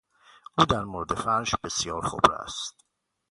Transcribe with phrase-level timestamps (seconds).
[0.57, 2.85] او در مورد فرش بسیار خبره است.